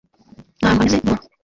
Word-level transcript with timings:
ntahantu 0.59 0.69
hameze 0.81 0.97
nk'urugo. 0.99 1.29